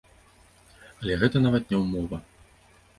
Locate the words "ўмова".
1.85-2.17